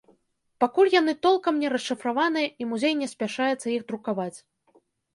[0.63, 4.35] Пакуль яны толкам не расшыфраваныя, і музей не спяшаецца іх друкаваць.